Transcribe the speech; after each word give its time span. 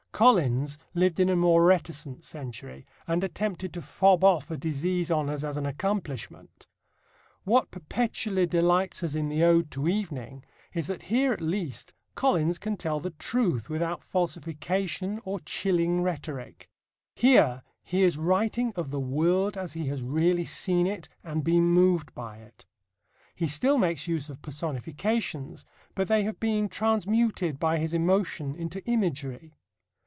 Collins 0.13 0.77
lived 0.93 1.19
in 1.19 1.29
a 1.29 1.35
more 1.35 1.65
reticent 1.65 2.23
century, 2.23 2.85
and 3.07 3.23
attempted 3.23 3.73
to 3.73 3.81
fob 3.81 4.23
off 4.23 4.51
a 4.51 4.57
disease 4.57 5.09
on 5.09 5.27
us 5.31 5.43
as 5.43 5.57
an 5.57 5.65
accomplishment. 5.65 6.67
What 7.43 7.71
perpetually 7.71 8.45
delights 8.45 9.01
us 9.01 9.15
in 9.15 9.29
the 9.29 9.41
Ode 9.43 9.71
to 9.71 9.87
Evening 9.87 10.43
is 10.75 10.85
that 10.85 11.03
here 11.03 11.33
at 11.33 11.41
least 11.41 11.95
Collins 12.13 12.59
can 12.59 12.77
tell 12.77 12.99
the 12.99 13.09
truth 13.09 13.67
without 13.67 14.03
falsification 14.03 15.19
or 15.25 15.39
chilling 15.39 16.03
rhetoric. 16.03 16.69
Here 17.15 17.63
he 17.83 18.03
is 18.03 18.19
writing 18.19 18.73
of 18.75 18.91
the 18.91 18.99
world 18.99 19.57
as 19.57 19.73
he 19.73 19.87
has 19.87 20.03
really 20.03 20.45
seen 20.45 20.85
it 20.85 21.09
and 21.23 21.43
been 21.43 21.63
moved 21.63 22.13
by 22.13 22.37
it. 22.37 22.67
He 23.33 23.47
still 23.47 23.79
makes 23.79 24.07
use 24.07 24.29
of 24.29 24.43
personifications, 24.43 25.65
but 25.95 26.07
they 26.07 26.21
have 26.23 26.39
been 26.39 26.69
transmuted 26.69 27.59
by 27.59 27.79
his 27.79 27.91
emotion 27.91 28.55
into 28.55 28.85
imagery. 28.85 29.55